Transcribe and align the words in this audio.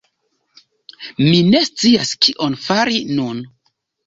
Mi 1.25 1.35
ne 1.49 1.61
scias 1.67 2.15
kion 2.27 2.57
fari 2.65 3.05
nun. 3.21 3.45